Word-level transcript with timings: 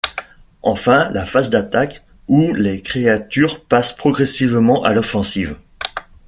Enfin, 0.63 1.11
la 1.11 1.27
phase 1.27 1.51
d'attaque 1.51 2.01
où 2.27 2.55
les 2.55 2.81
créatures 2.81 3.63
passent 3.63 3.95
progressivement 3.95 4.81
à 4.83 4.95
l'offensive. 4.95 5.57